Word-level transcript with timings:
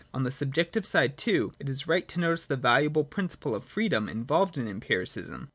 On 0.15 0.23
the 0.23 0.31
subjective 0.31 0.83
side, 0.87 1.15
too, 1.15 1.53
it 1.59 1.69
is 1.69 1.85
right 1.85 2.07
to 2.07 2.19
notice 2.19 2.45
the 2.45 2.57
valuable 2.57 3.03
principle 3.03 3.53
of 3.53 3.63
freedom 3.63 4.09
involved 4.09 4.57
in 4.57 4.67
Empiricism. 4.67 5.49